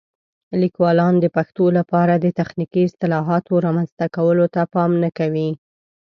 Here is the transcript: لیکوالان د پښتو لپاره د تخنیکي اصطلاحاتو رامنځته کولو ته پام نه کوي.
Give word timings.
لیکوالان 0.61 1.13
د 1.19 1.25
پښتو 1.35 1.65
لپاره 1.77 2.13
د 2.17 2.25
تخنیکي 2.39 2.81
اصطلاحاتو 2.85 3.53
رامنځته 3.65 4.05
کولو 4.15 4.45
ته 4.53 4.61
پام 4.73 4.91
نه 5.03 5.09
کوي. 5.17 5.49